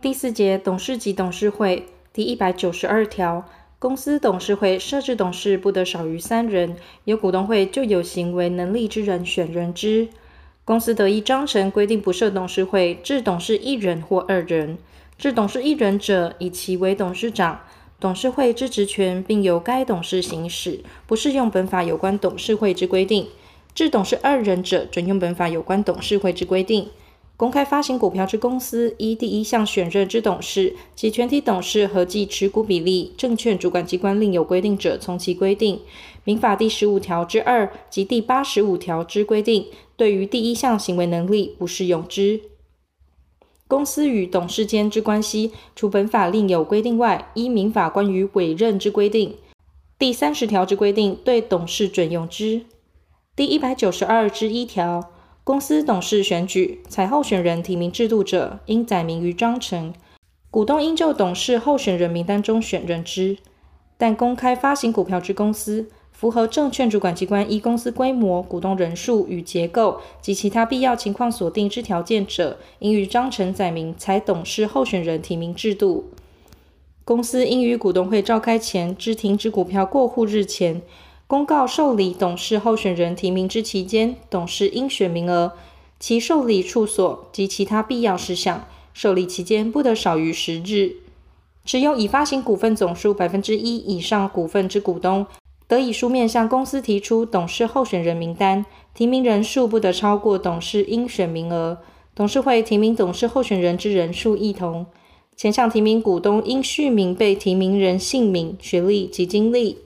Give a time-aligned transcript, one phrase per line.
[0.00, 3.44] 第四节董事及董事会第一百九十二条，
[3.80, 10.06] 公司董事会设置董事不得少于三人，由股东会就有行为能力之人选人之。
[10.64, 14.78] 公司得依章程规定不设董事会，置董事一人或二人。
[15.18, 17.62] 置董事一人者，以其为董事长，
[17.98, 20.78] 董事会之职权并由该董事行使，
[21.08, 23.26] 不适用本法有关董事会之规定。
[23.74, 26.88] 置董事二人者，准用本法有关董事会之规定。
[27.38, 35.78] 公开发行股票之公司，依第一项选任之董事及全体董事合计持股比例，证券主管机关另有规定者，从其规定。
[36.24, 39.66] 民法第十五条之二及第八十五条之规定，
[39.96, 42.40] 对于第一项行为能力不适用之。
[43.68, 49.36] 公司与董事间之关系，除本法另有规定外，依民法关于委任之规定，
[49.96, 52.62] 第三十条之规定，对董事准用之。
[53.36, 55.12] 第一百九十二之一条。
[55.48, 59.94] 公司董事选举采候选人提名制度者，应载明于章程。
[60.50, 63.38] 股东应就董事候选人名单中选任之。
[63.96, 76.10] 但公开发行股票之公司，符合证券主管机关依公司规模、股东人数与结构及其他必要情况所定之条件者，应于章程载明采董事候选人提名制度。
[77.06, 80.82] 公司应于股东会召开前之停止股票过户日前。
[81.28, 85.52] 公告受理董事候选人提名之期间，董事应选名额、
[86.00, 88.64] 其受理处所及其他必要事项。
[88.94, 90.92] 受理期间不得少于十日。
[91.66, 95.26] 持有已发行股份总数百分之一以上股份之股东，
[95.66, 101.76] 得以书面向公司提出董事候选人名单，提名人数不得超过董事应选名额。
[102.14, 104.86] 董事会提名董事候选人之人数亦同。
[105.36, 109.76] 前项提名股东应叙明被提名人姓名、学历及经历。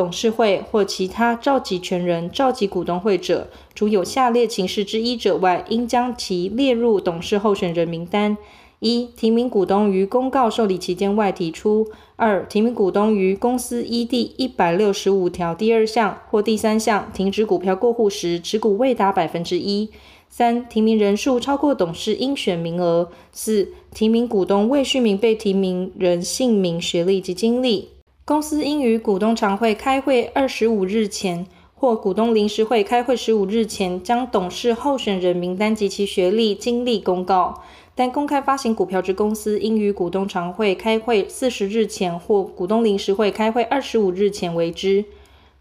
[0.00, 8.38] 董事会或其他召集权人召集股东会者，除有下列情事之一者外，应将其列入董事候选人名单：
[8.78, 11.84] 一、提名股东于公告受理期间外提出；
[12.16, 19.90] 二、提名股东于公司依第一百六十五条第二项或第三项停止股票过户时，持股未达百分之一；
[20.30, 27.90] 三、提名人数超过董事应选名额；四、提名股东未叙明被提名人姓名、学历及经历。
[28.30, 37.60] 公司应于股东常会开会二十五日前，或股东临时会开会十五日前，将董事候选人名单及其学历、经历公告。
[37.96, 45.04] 但公开发行股票之公司，应于股东常会开会四十日前，或股东临时会开会二十五日前为之。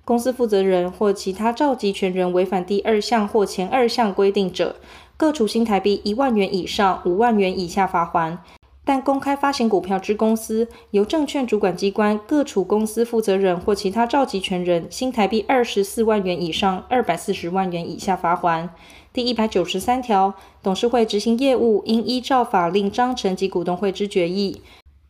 [0.05, 4.75] 公司负责人或其他召集权人违反第二项或前二项规定者，
[5.17, 8.37] 各处新台币一万元以上五万元以下罚锾。
[8.85, 18.69] 但公开发行股票之公司，由证券主管机关各处公司负责人或其他召集权人，新台币二十四万元以上二百四十万元以下罚锾。
[19.13, 24.61] 第一百九十三条，董事会执行业务应依照法令章程及股东会之决议。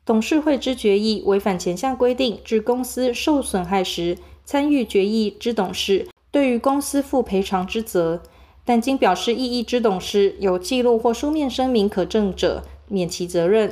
[0.05, 8.21] 董事会之决议违反前项规定，致公司受损害时，参与决议之董事对于公司负赔偿之责。
[8.65, 13.71] 但经表示异议之董事有记录或书面声明可证者，免其责任。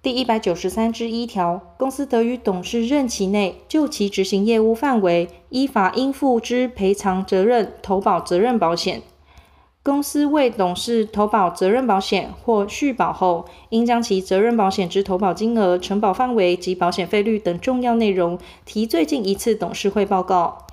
[0.00, 9.02] 第一百九十三之一条，公司得于董事任期内，就其执行业务范围，依法应负之赔偿责任，投保责任保险。
[9.82, 20.66] 公司为董事投保责任保险或续保后，应将其责任保险之投保金额、承保范围及保险费率等重要内容，提最近一次董事会报告。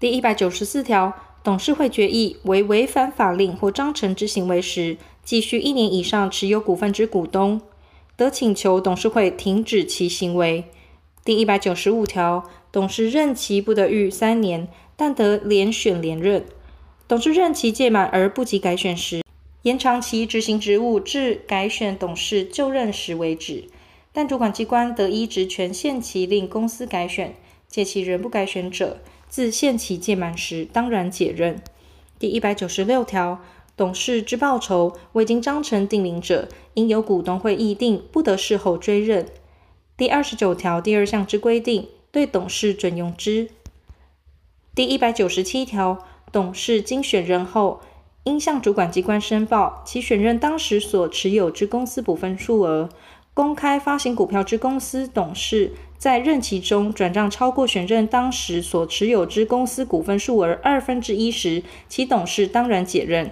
[0.00, 1.12] 第一百九十四条，
[1.42, 4.96] 董事会决议为违反法令或章程之行为时，
[5.28, 7.60] 继续一年以上持有股份之股东，
[8.16, 10.64] 得请求董事会停止其行为。
[11.22, 16.46] 第一百九十五条，董事任期不得逾三年，但得连选连任。
[17.06, 19.22] 董事任期届满而不及改选时，
[19.64, 23.68] 延长其执行职务至改选董事就任时为止。
[24.14, 27.34] 但主管机关得依职权限期令公司改选，
[27.68, 31.60] 届其仍不改选者，自限期届满时当然解任。
[32.18, 33.42] 第一百九十六条。
[33.78, 39.28] 董事之报酬未经章程定明者，应由股东会议定，不得事后追认。
[39.96, 43.50] 第二十九条第二项之规定，对董事准用之。
[44.74, 47.80] 第一百九十七条，董事经选任后，
[48.24, 52.88] 应向主管机关申报其选任当时所持有之公司股份数额。
[53.32, 63.30] 公开发行股票之公司董事在任期中转账超过选任当时所持有之公司股份数额二分之一时，其董事当然解任。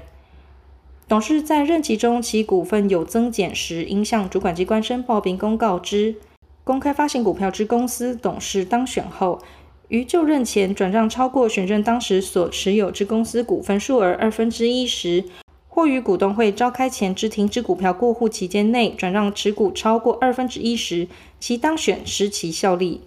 [1.08, 6.17] 董事在任期中其股份有增减时，应向主管机关申报并公告之。
[6.64, 9.41] 公开发行股票之公司董事当选后，
[9.87, 15.23] 于就任前转让超过选任当时所持有之公司股份数额二分之一时，
[15.69, 21.06] 或于股东会召开前之停止股票过户期间内转让持股超过二分之一时，
[21.38, 23.03] 其当选失其效力。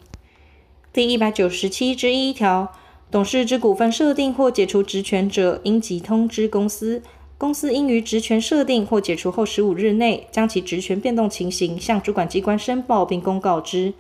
[0.94, 2.72] 第一百九十七之一条，
[3.12, 7.04] 董事之股份设定或解除职权者，应即通知公司。
[7.40, 13.94] 公司应于职权设定或解除后十五日内，将其职权变动情形向主管机关申报并公告之。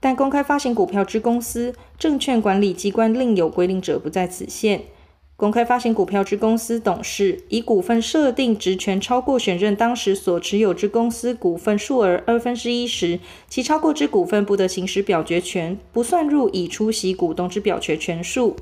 [0.00, 4.82] 但公开发行股票之公司、证券管理机关另有规定者，不在此限。
[5.36, 18.56] 公开发行股票之公司董事，以股份设定职权超过选任当时所持有之公司股份数额二分之一时，其超过之股份不得行使表决权，不算入已出席股东之表决权数。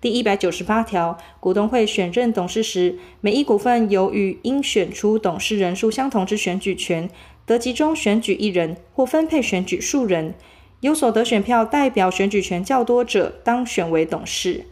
[0.00, 7.10] 第一百九十八条，股东会选任董事时，每一股份有与应选出董事人数相同之选举权，
[7.44, 10.32] 得集中选举一人或分配选举数人，
[10.80, 14.64] 有所得选票代表选举权较多者，当选为董事。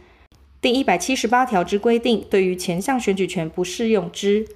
[0.59, 4.47] 第一百七十八条之规定，对于前项选举权不适用之。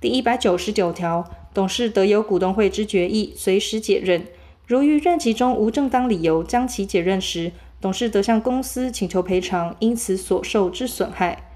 [0.00, 4.26] 第一百九十九条，董事得由股东会之决议随时解任，
[4.66, 7.52] 如于任期中无正当理由将其解任时，
[7.84, 11.50] 董事得向公司请求赔偿因此所受之损害。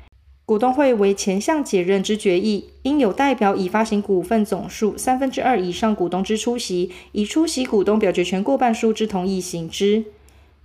[0.45, 10.05] 股东会为前项解任之决议，应有代表已发行股份总数三分之二以上股东之出席，已出席股东表决权过半数之同意行之。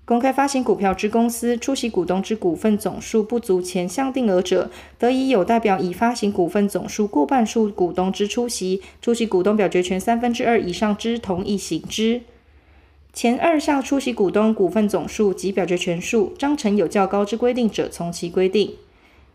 [0.03, 4.69] 公开发行股票之公司出席股东之股份总数不足前项定额者，
[4.99, 12.23] 得以有代表已发行股份总数过半数股东之出席，出席股东表决权三分之二以上之同意行之。
[13.13, 18.73] 前二项出席股东股份总数及表决权数，章程有较高之规定者，从其规定。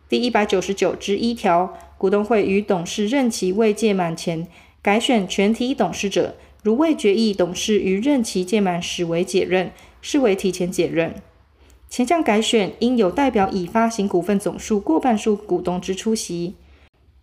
[0.08, 4.48] 第一百九十九之一条，股东会于董事任期未届满前
[4.82, 6.34] 改选全体董事者，
[6.64, 9.70] 如未决议董事于任期届满时为解任，
[10.02, 11.14] 视为提前解任。
[11.88, 16.54] 前项改选应有代表已发行股份总数过半数股东之出席。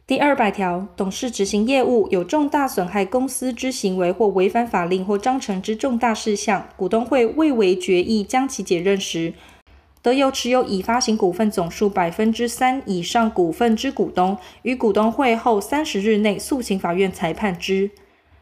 [0.07, 9.33] 第二百条，董事执行业务有重大损害公司之行为或违反法令或章程之重大事项，股东会未为决议将其解任时，
[10.03, 17.89] 得由持有已发行股份总数百分之三以上股份之股东，于股东会后三十日内诉请法院裁判之。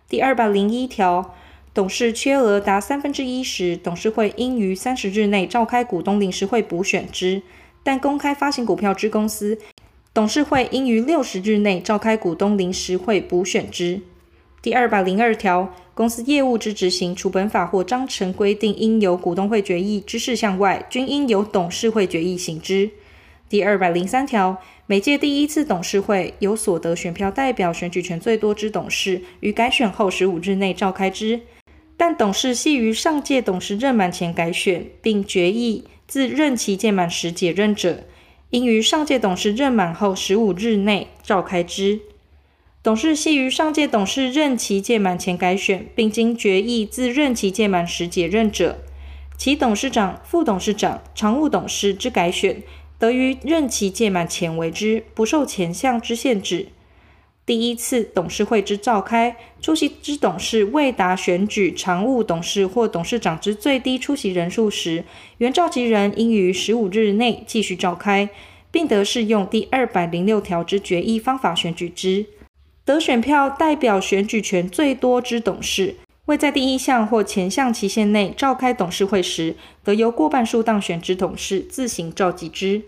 [0.09, 1.33] 第二百零一条，
[1.73, 7.41] 董事缺额达三分之一时，董事会应于三十日内召开股东临时会补选之，
[7.83, 9.57] 但公开发行股票之公司，
[10.13, 13.99] 董事会应于六十日内召开股东临时会补选之。
[14.61, 22.91] 第二百零二条，公司业务之执行，除本法或章程规定应由股东会决议之事项外，均应由董事会决议行之。
[23.49, 31.41] 第二百零三条，每届第一次董事会有所得选票代表选举权最多之董事，于改选后十五日内召开之。
[31.97, 38.03] 但董事系于上届董事任满前改选，并决议自任期届满时解任者，
[38.53, 42.01] 应于上届董事任满后十五日内召开之。
[42.83, 48.77] 董事系于上届董事任期届满前改选，并经决议自任期届满时解任者，
[49.35, 52.61] 其董事长、副董事长、常务董事之改选，
[52.99, 56.67] 得于任期届满前为之，不受前项之限制。
[57.45, 65.03] 第一次董事会之召开，出席之董事未达选举常务董事或董事长之最低出席人数时，
[65.39, 68.29] 原召集人应于十五日内继续召开，
[68.71, 72.25] 并得适用第二百零六条之决议方法选举之。
[72.85, 75.95] 得选票代表选举权最多之董事，
[76.27, 82.83] 未在第一项或前项期限内召开董事会时，得由过半数当选之董事自行召集之。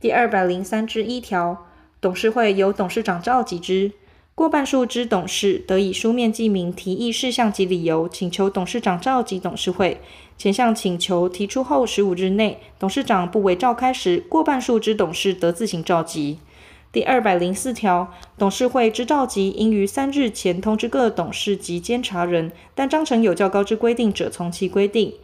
[0.00, 1.66] 第二百零三之一条。
[2.02, 3.92] 董事会由董事长召集之，
[4.34, 10.00] 过半数之董事得以书面记名提议事项及理由，请求董事长召集董事会。
[10.36, 16.38] 前项请求提出后十五日内，董事长不为召开时，过半数之董事得自行召集。
[16.90, 25.14] 第二百零四条，董事会之召集应于三日前通知各董事及监察人，但章程有较高之规定者，从其规定。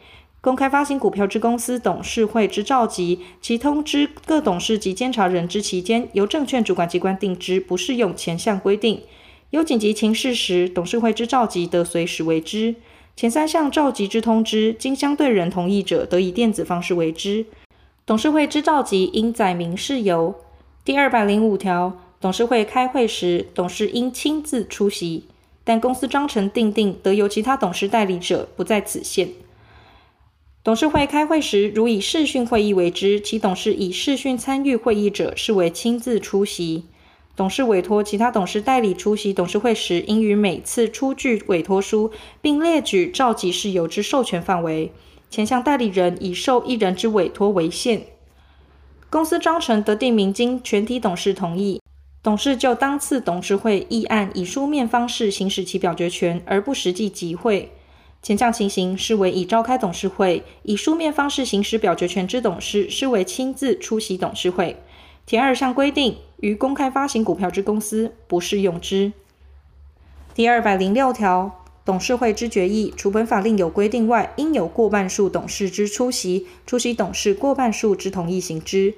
[0.48, 9.02] 公开发行股票之公司董事会之召集，其通知各董事及监察人之期间，由证券主管机关定之，不适用前项规定。
[9.50, 12.76] 有紧急情事时，董事会之召集得随时为之。
[13.14, 17.44] 前三项召集之通知，经相对人同意者，得以电子方式为之。
[18.06, 20.34] 董事会之召集应载明事由。
[20.82, 25.24] 第二百零五条，董事会开会时，董事应亲自出席，
[25.62, 29.28] 但公司章程订定得由其他董事代理者，不在此限。
[30.68, 36.84] 董事会开会时，如以视讯会议为之，其董事以视讯参与会议者，视为亲自出席。
[37.34, 42.10] 董事委托其他董事代理出席董事会时，应于每次出具委托书，
[42.42, 44.92] 并列举召集事由之授权范围。
[45.30, 48.02] 前项代理人以受一人之委托为限。
[49.08, 51.80] 公司章程得定明经全体董事同意，
[52.22, 57.72] 董事就当次董事会议案以书面方式行使其表决权，而不实际集会。
[58.22, 64.76] 前项情形视为已召开董事会，以书面方式行使表决权之董事，视为亲自出席董事会。
[65.26, 69.12] 前二项规定于公开发行股票之公司不适用之。
[70.34, 78.94] 第二百零六条，董事会之决议，除本法另有规定外，应有过半数董事之出席，出席董事过半数之同意行之。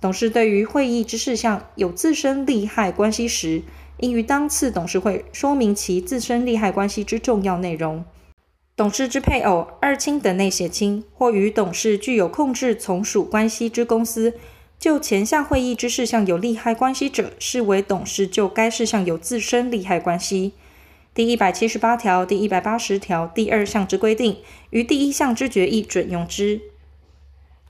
[0.00, 3.62] 董事对于会议之事项有自身利害关系时，
[3.98, 8.04] 应于当次董事会说明其自身利害关系之重要内容。
[8.76, 14.34] 董事之配偶、二亲等内血亲，或与董事具有控制从属关系之公司，
[14.80, 20.54] 就前项会议之事项有利害关系者，视为董事就该事项有自身利害关系。
[21.14, 24.38] 第一百七十八条、第一百八十条第二项之规定，
[24.70, 26.60] 于第一项之决议准用之。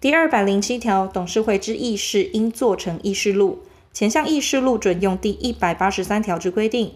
[0.00, 6.94] 第二百零七条，董事会之议事应做成议事录，前项议事录准用第一百八十三条之规定。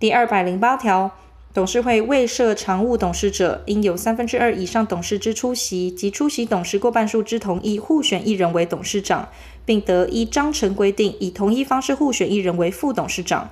[0.00, 1.12] 第二百零八条。
[1.54, 9.30] 董事会未设常务董事者，应有三分之二以上董事之出席及出席董事过半数之同意，互选一人为董事长，
[9.64, 13.50] 并得依章程规定，以同一方式互选一人为副董事长。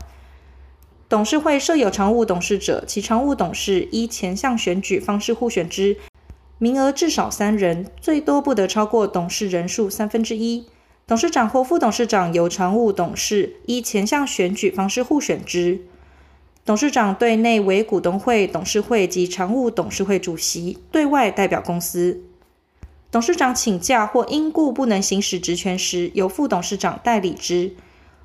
[1.09, 5.97] 董事会设有常务董事者，其常务董事依前项选举方式互选之，
[6.59, 10.67] 名额至少三人，最多不得超过董事人数三分之一。
[11.07, 15.81] 董事长或副董事长由常务董事依前项选举方式互选之。
[16.67, 22.25] 董事长对内为股东会、董事会及常务董事会主席，对外代表公司。
[23.13, 27.77] 董事长请假或因故不能行使职权时，由副董事长代理之。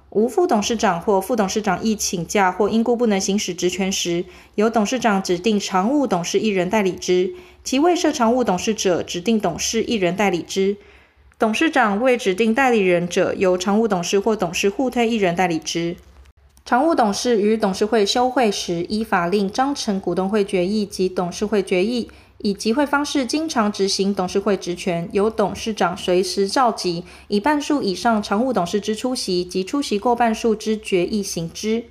[0.09, 7.35] 无副董事长或副董事长亦请假或因故不能行使职权时，由董事长指定常务董事一人代理之。
[7.63, 10.77] 其未设常务董事者，指定董事一人代理之。
[11.37, 15.95] 董事长未指定代理人者，由常务董事或董事互推一人代理之。
[16.63, 31.85] 常务董事与董事会休会时，依法令章程股东会决议及董事会决议，以集会方式经常执行董事会职权，由董事长随时召集，以半数以上常务董事之出席及出席过半数之决议行之。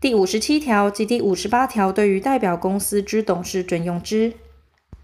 [0.00, 4.34] 第五十七条及第五十八条对于代表公司之董事准用之。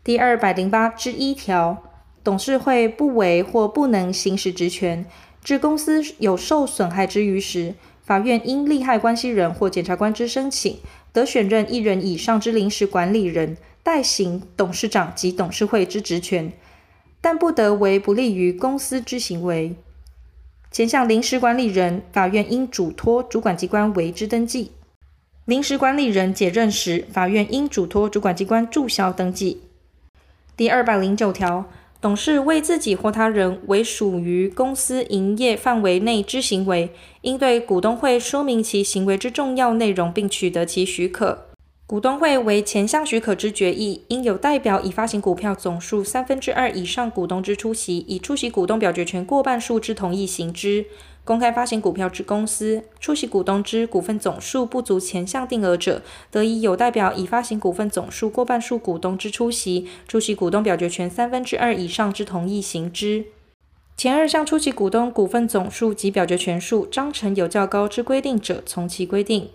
[0.05, 1.83] 第二百零八之一条，
[2.23, 5.07] 董事会不为或不能行使职权，
[5.43, 7.75] 致公司有受损害之余时，
[8.11, 10.79] 法院因利害关系人或检察官之申请，
[11.13, 16.53] 得选任一人以上之临时管理人代行董事长及董事会之职权，
[17.21, 19.77] 但不得为不利于公司之行为。
[20.73, 24.73] 前项临时管理人，法院应嘱托主管机关为之登记；
[25.45, 29.61] 临时管理人解任时，法院应嘱托主管机关注销登记。
[30.57, 31.71] 第二百零九条。
[32.01, 36.91] 董事为自己或他人为属于公司营业范围内之行为，
[37.21, 41.47] 应对股东会说明其行为之重要内容，并取得其许可。
[41.87, 50.87] 股东会为前项许可之决议，应有代表已发行股票总数三分之二以上股东之出席，以出席股东表决权过半数之同意行之。
[51.31, 63.27] 公开发行股票之公司，出席股东之股份总数不足前项定额者，得以有代表已发行股份总数过半数股东之出席，出席股东表决权三分之二以上之同意行之。
[63.97, 69.51] 前二项出席股东股份总数及表决权数章程有较高之规定者，从其规定。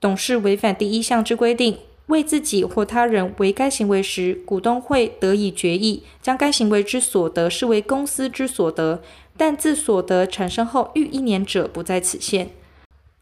[0.00, 9.02] 董事违反第一项之规定，为自己或他人为该行为时，股东会得以决议，将该行为之所得视为公司之所得。
[9.40, 12.50] 但自所得产生后逾一年者，不在此限。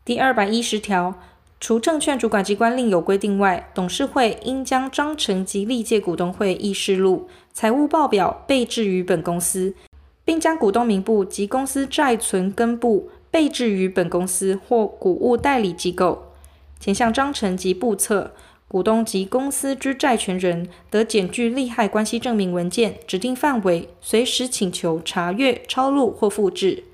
[0.04, 1.14] 第二百一十条，
[1.60, 9.76] 除证券主管机关另有规定外，董事会应将章程及历届股东会议事录、财务报表备置于本公司，
[10.24, 16.32] 并将股东名簿及公司债存根簿备置于本公司或股务代理机构。
[16.80, 18.32] 前项章程及簿册。
[18.68, 26.84] 股东及公司之债权人得检具利害关系证明文件，指定范围，随时请求查阅、抄录或复制。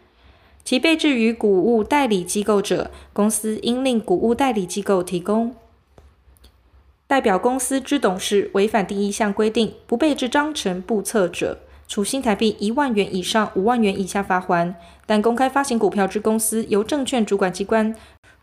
[0.64, 5.54] 其备置于股务代理机构者，公司应令股务代理机构提供。
[7.06, 14.74] 代表公司之董事违反第一项规定，不备置章程簿册者，处新台币一万元以上五万元以下罚锾。
[15.04, 17.94] 但公开发行股票之公司，由证券主管机关。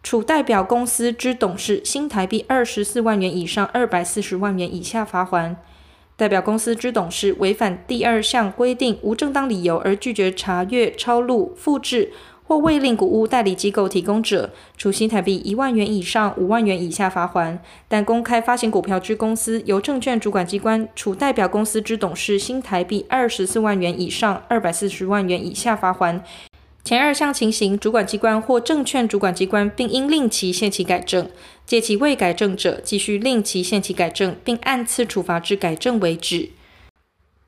[0.04, 5.56] 处代表公司之董事新台币二十四万元以上二百四十万元以下罚锾。
[6.18, 12.12] 代表公司之董事违反第二项规定，无正当理由而拒绝查阅、抄录、复制
[12.44, 17.58] 或未令股务代理机构提供者，处新台币一万元以上五万元以下罚锾。
[17.88, 26.22] 但公开发行股票之公司，由证券主管机关处代表公司之董事新台币二十四万元以上二百四十万元以下罚锾。
[26.84, 31.30] 前二项情形，主管机关或证券主管机关并应令其限期改正，
[31.66, 36.50] 借其未改正者，继续令其限期改正，并按次处罚至改正为止。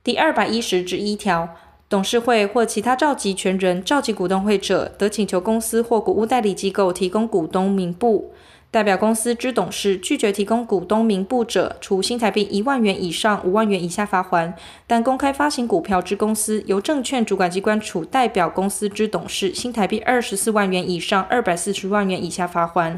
[0.04, 1.50] 第二百一十之一条，
[1.90, 8.34] 董事会或其他召集权人召集股东会者，得请求公司或股务代理机构提供股东名簿。
[8.74, 14.52] 代表公司之董事拒绝提供股东名簿者，处新台币一万元以上五万元以下罚锾；
[14.88, 22.98] 但公开发行股票之公司，由证券主管机关处代表公司之董事新台币二十四万元以上二百四十万元以下罚锾。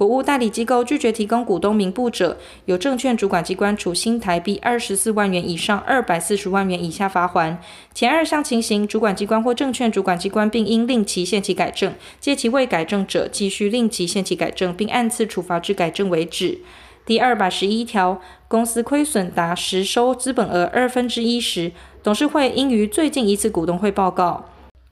[0.00, 7.58] 股务代理机构拒绝提供股东名簿者，由证券主管机关处新台币二十四万元以上二百四十万元以下罚锾。
[7.92, 16.60] 前二项情形，主管机关或证券主管机关并应令其限期改正，届其未改正者，继续令其限期改正，并按次处罚之改正为止。
[17.04, 24.46] 第二百十一条，公司亏损达实收资本额二分之一时，董事会应于最近一次股东会报告。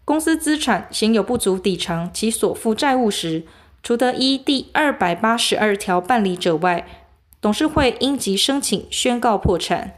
[0.05, 3.45] 公司资产行有不足抵偿其所负债务时，
[3.83, 6.87] 除得依第二百八十二条办理者外，
[7.41, 9.95] 董事会应即申请宣告破产。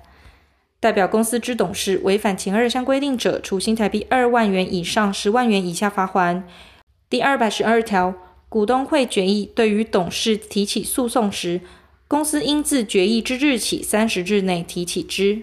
[0.79, 6.43] 代表公司之董事违反前二项规定者，处新台币二万元以上十万元以下罚锾。
[7.09, 8.15] 第二百十二条，
[8.49, 11.61] 股东会决议对于董事提起诉讼时，
[12.07, 15.43] 公司应自决议之日起三十日内提起之。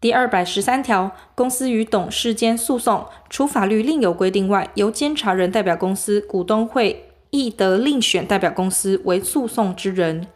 [0.00, 7.08] 第二百十三条，公司与董事间诉讼，除法律另有规定外，由监察人代表公司，股东会。
[7.32, 10.26] 亦得另选代表公司为诉讼之人。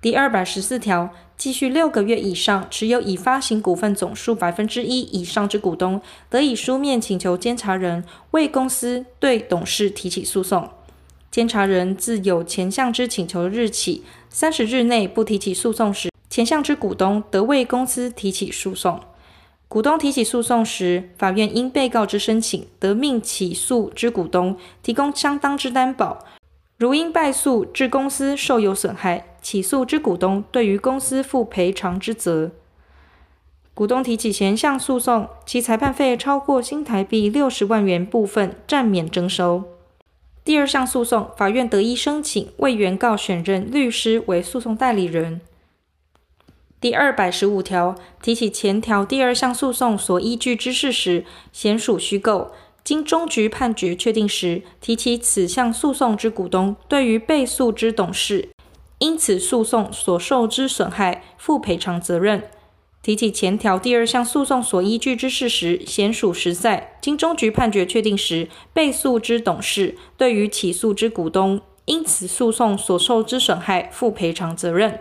[0.00, 10.70] 第二百十四条，继续六个月以上持有已发行股份总数百分之一以上之股东，得以书面请求监察人为公司对董事提起诉讼。
[11.32, 19.00] 监察人自有前项之请求日起三十日内不提起诉讼时，前项之股东得为公司提起诉讼。
[19.70, 26.24] 股东提起诉讼时，法院因被告之申请，得命起诉之股东提供相当之担保。
[26.76, 32.50] 如因败诉致公司受有损害，起诉之股东对于公司负赔偿之责。
[33.72, 39.62] 股东提起前项诉讼，其裁判费超过新台币六十万元部分，暂免征收。
[40.44, 45.40] 第二项诉讼，法院得依申请为原告选任律师为诉讼代理人。
[46.80, 58.48] 第二百十五条，提起前条第二项诉讼所依据之事实，显属虚构，经终局判决确定时，提起此项诉讼之股东，对于被诉之董事，
[58.98, 62.44] 因此诉讼所受之损害，负赔偿责任。
[63.02, 74.98] 提起前条第二项诉讼所依据之事实，显属实在，经终局判决确定时，被诉之董事，对于起诉之股东，因此诉讼所受之损害，负赔偿责任。